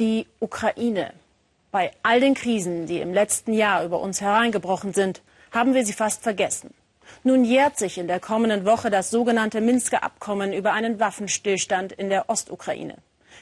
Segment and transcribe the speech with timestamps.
[0.00, 1.12] Die Ukraine.
[1.70, 5.20] Bei all den Krisen, die im letzten Jahr über uns hereingebrochen sind,
[5.52, 6.72] haben wir sie fast vergessen.
[7.22, 12.08] Nun jährt sich in der kommenden Woche das sogenannte Minsker Abkommen über einen Waffenstillstand in
[12.08, 12.96] der Ostukraine.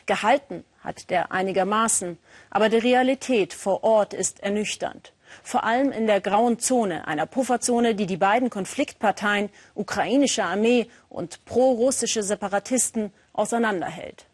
[0.06, 2.18] Gehalten hat der einigermaßen,
[2.50, 5.12] aber die Realität vor Ort ist ernüchternd.
[5.44, 11.44] Vor allem in der grauen Zone, einer Pufferzone, die die beiden Konfliktparteien, ukrainische Armee und
[11.44, 14.26] pro-russische Separatisten, auseinanderhält.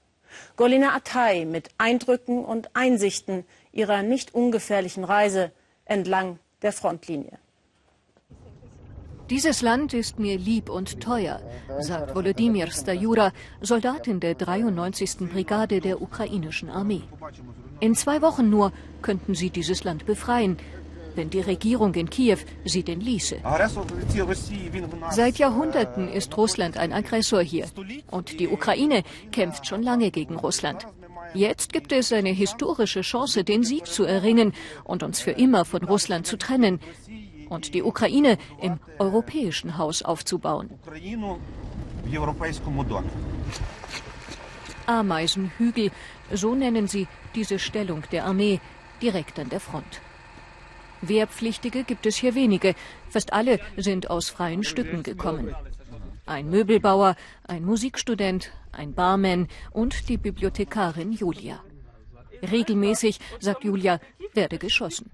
[0.56, 5.52] Golina Atay mit Eindrücken und Einsichten ihrer nicht ungefährlichen Reise
[5.84, 7.38] entlang der Frontlinie.
[9.30, 11.40] Dieses Land ist mir lieb und teuer,
[11.80, 15.30] sagt Volodymyr Stajura, Soldat in der 93.
[15.32, 17.04] Brigade der ukrainischen Armee.
[17.80, 18.70] In zwei Wochen nur
[19.00, 20.58] könnten sie dieses Land befreien,
[21.14, 23.36] wenn die Regierung in Kiew sie denn ließe.
[25.10, 27.66] Seit Jahrhunderten ist Russland ein Aggressor hier.
[28.10, 30.86] Und die Ukraine kämpft schon lange gegen Russland.
[31.34, 34.52] Jetzt gibt es eine historische Chance, den Sieg zu erringen
[34.84, 36.78] und uns für immer von Russland zu trennen
[37.48, 40.70] und die Ukraine im europäischen Haus aufzubauen.
[44.86, 45.90] Ameisenhügel,
[46.32, 48.60] so nennen sie diese Stellung der Armee
[49.02, 50.00] direkt an der Front.
[51.08, 52.74] Wehrpflichtige gibt es hier wenige,
[53.08, 55.54] fast alle sind aus freien Stücken gekommen.
[56.26, 57.16] Ein Möbelbauer,
[57.46, 61.62] ein Musikstudent, ein Barman und die Bibliothekarin Julia.
[62.42, 64.00] Regelmäßig, sagt Julia,
[64.32, 65.10] werde geschossen.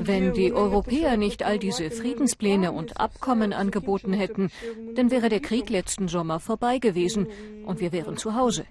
[0.00, 4.50] Wenn die Europäer nicht all diese Friedenspläne und Abkommen angeboten hätten,
[4.94, 7.26] dann wäre der Krieg letzten Sommer vorbei gewesen
[7.66, 8.64] und wir wären zu Hause.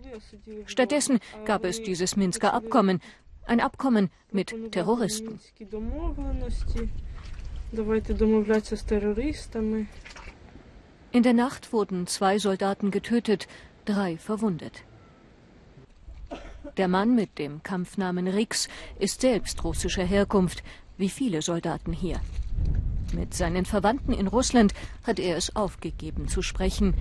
[0.65, 2.99] Stattdessen gab es dieses Minsker Abkommen,
[3.45, 5.39] ein Abkommen mit Terroristen.
[11.11, 13.47] In der Nacht wurden zwei Soldaten getötet,
[13.85, 14.86] drei verwundet.
[16.75, 18.67] Der Mann mit dem Kampfnamen Rix
[18.99, 20.63] ist selbst russischer Herkunft,
[20.97, 22.19] wie viele Soldaten hier.
[23.13, 26.93] Mit seinen Verwandten in Russland hat er es aufgegeben zu sprechen.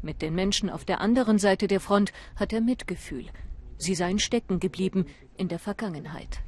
[0.00, 3.26] Mit den Menschen auf der anderen Seite der Front hat er Mitgefühl.
[3.76, 6.40] Sie seien stecken geblieben in der Vergangenheit.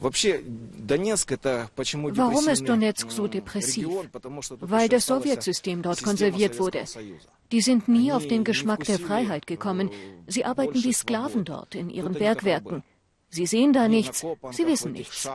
[0.00, 0.12] Warum
[2.48, 3.88] ist Donetsk so depressiv?
[4.60, 6.84] Weil das Sowjetsystem dort konserviert wurde.
[7.52, 9.90] Die sind nie auf den Geschmack der Freiheit gekommen.
[10.26, 12.82] Sie arbeiten wie Sklaven dort in ihren Bergwerken.
[13.28, 15.28] Sie sehen da nichts, sie wissen nichts.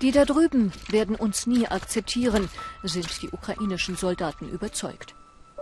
[0.00, 2.48] Die da drüben werden uns nie akzeptieren,
[2.84, 5.14] sind die ukrainischen Soldaten überzeugt.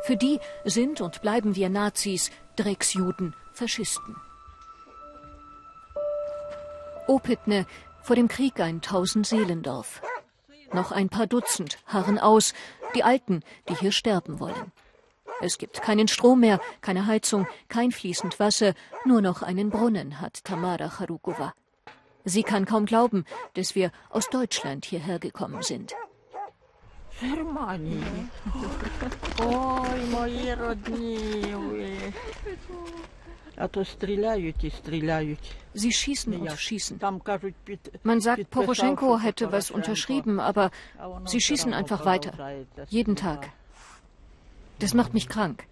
[0.05, 4.17] Für die sind und bleiben wir Nazis, Drecksjuden, Faschisten.
[7.09, 7.67] Opitne,
[8.03, 10.03] vor dem Krieg ein Tausendseelendorf.
[10.73, 12.55] Noch ein paar Dutzend harren aus,
[12.95, 14.73] die Alten, die hier sterben wollen.
[15.41, 18.75] Es gibt keinen Strom mehr, keine Heizung, kein fließend Wasser,
[19.05, 21.53] nur noch einen Brunnen, hat Tamara Charukova.
[22.25, 23.25] Sie kann kaum glauben,
[23.55, 25.95] dass wir aus Deutschland hierher gekommen sind.
[27.21, 28.03] Germanie.
[29.41, 32.13] Oh, meine Rodnie.
[35.75, 37.01] Sie schießen und schießen.
[38.03, 40.71] Man sagt, Poroschenko hätte was unterschrieben, aber
[41.25, 42.33] sie schießen einfach weiter.
[42.89, 43.51] Jeden Tag.
[44.79, 45.65] Das macht mich krank.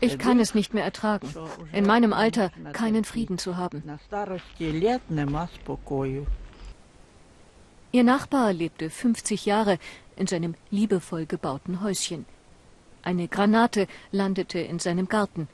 [0.00, 1.28] Ich kann es nicht mehr ertragen,
[1.72, 3.82] in meinem Alter keinen Frieden zu haben.
[7.92, 9.78] Ihr Nachbar lebte 50 Jahre
[10.16, 12.26] in seinem liebevoll gebauten Häuschen.
[13.04, 15.46] Eine Granate landete in seinem Garten.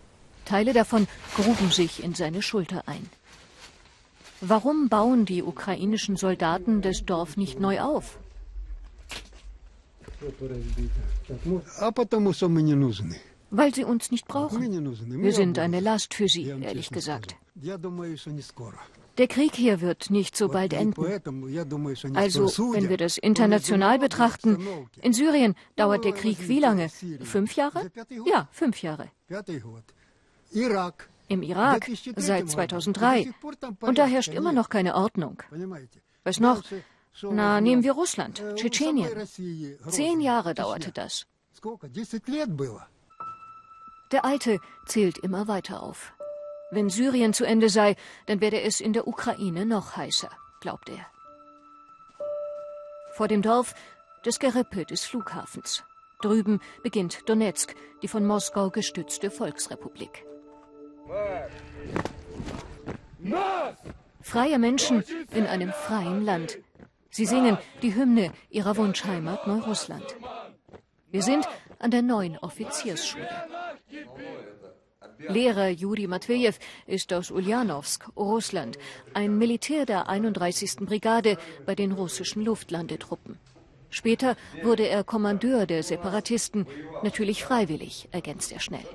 [0.44, 1.06] Teile davon
[1.36, 3.08] gruben sich in seine Schulter ein.
[4.40, 8.18] Warum bauen die ukrainischen Soldaten das Dorf nicht neu auf?
[13.50, 14.62] Weil sie uns nicht brauchen.
[15.22, 17.36] Wir sind eine Last für sie, ehrlich gesagt.
[19.18, 21.04] Der Krieg hier wird nicht so bald enden.
[22.14, 24.66] Also, wenn wir das international betrachten,
[25.02, 26.88] in Syrien dauert der Krieg wie lange?
[27.22, 27.90] Fünf Jahre?
[28.24, 29.08] Ja, fünf Jahre.
[31.28, 33.32] Im Irak seit 2003.
[33.80, 35.42] Und da herrscht immer noch keine Ordnung.
[36.24, 36.62] Was noch?
[37.22, 39.10] Na, nehmen wir Russland, Tschetschenien.
[39.88, 41.26] Zehn Jahre dauerte das.
[44.12, 46.12] Der Alte zählt immer weiter auf.
[46.70, 47.96] Wenn Syrien zu Ende sei,
[48.26, 50.30] dann werde es in der Ukraine noch heißer,
[50.60, 51.06] glaubt er.
[53.12, 53.74] Vor dem Dorf
[54.22, 55.82] das Gerippe des Flughafens.
[56.20, 60.24] Drüben beginnt Donetsk, die von Moskau gestützte Volksrepublik.
[64.20, 65.02] Freie Menschen
[65.32, 66.58] in einem freien Land.
[67.10, 70.16] Sie singen die Hymne ihrer Wunschheimat Neurussland.
[71.10, 73.28] Wir sind an der neuen Offiziersschule.
[75.28, 76.54] Lehrer Juri Matvejew
[76.86, 78.78] ist aus Ulyanowsk, Russland,
[79.14, 80.76] ein Militär der 31.
[80.80, 81.36] Brigade
[81.66, 83.38] bei den russischen Luftlandetruppen.
[83.90, 86.66] Später wurde er Kommandeur der Separatisten,
[87.02, 88.86] natürlich freiwillig, ergänzt er schnell.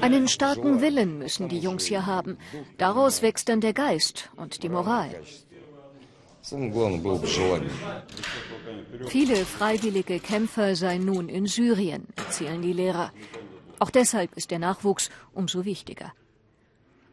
[0.00, 2.38] Einen starken Willen müssen die Jungs hier haben.
[2.78, 5.10] Daraus wächst dann der Geist und die Moral.
[9.08, 13.12] Viele freiwillige Kämpfer seien nun in Syrien, erzählen die Lehrer.
[13.78, 16.12] Auch deshalb ist der Nachwuchs umso wichtiger.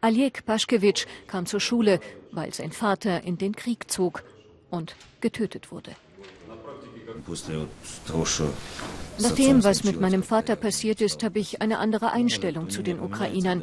[0.00, 2.00] Aljek Paschkewitsch kam zur Schule,
[2.32, 4.22] weil sein Vater in den Krieg zog
[4.70, 5.96] und getötet wurde.
[9.18, 13.00] Nach dem, was mit meinem Vater passiert ist, habe ich eine andere Einstellung zu den
[13.00, 13.62] Ukrainern.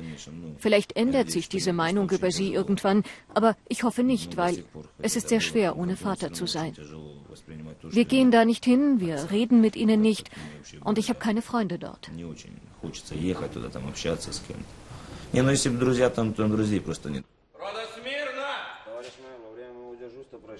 [0.57, 3.03] Vielleicht ändert sich diese Meinung über sie irgendwann,
[3.33, 4.63] aber ich hoffe nicht, weil
[4.99, 6.73] es ist sehr schwer, ohne Vater zu sein.
[7.83, 10.29] Wir gehen da nicht hin, wir reden mit ihnen nicht.
[10.83, 12.09] und ich habe keine Freunde dort.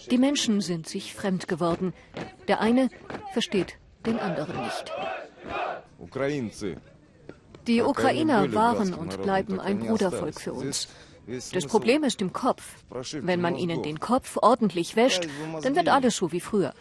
[0.09, 1.93] Die Menschen sind sich fremd geworden.
[2.47, 2.89] Der eine
[3.33, 4.91] versteht den anderen nicht.
[7.67, 10.87] Die Ukrainer waren und bleiben ein Brudervolk für uns.
[11.53, 12.83] Das Problem ist im Kopf.
[13.13, 15.27] Wenn man ihnen den Kopf ordentlich wäscht,
[15.61, 16.73] dann wird alles so wie früher.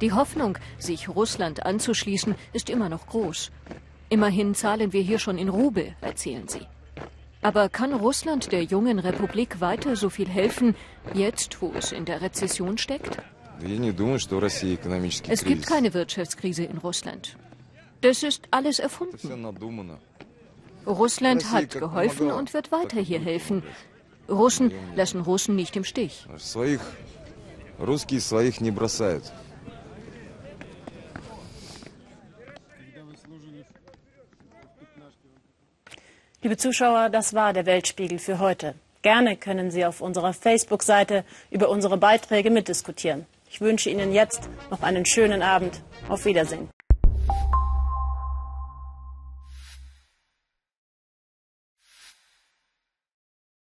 [0.00, 3.52] Die Hoffnung, sich Russland anzuschließen, ist immer noch groß.
[4.08, 6.66] Immerhin zahlen wir hier schon in Rubel, erzählen sie.
[7.44, 10.74] Aber kann Russland der jungen Republik weiter so viel helfen,
[11.12, 13.18] jetzt, wo es in der Rezession steckt?
[15.28, 17.36] Es gibt keine Wirtschaftskrise in Russland.
[18.00, 19.46] Das ist alles erfunden.
[20.86, 23.62] Russland hat geholfen und wird weiter hier helfen.
[24.26, 26.26] Russen lassen Russen nicht im Stich.
[36.44, 38.74] Liebe Zuschauer, das war der Weltspiegel für heute.
[39.00, 43.24] Gerne können Sie auf unserer Facebook-Seite über unsere Beiträge mitdiskutieren.
[43.48, 45.80] Ich wünsche Ihnen jetzt noch einen schönen Abend.
[46.06, 46.68] Auf Wiedersehen.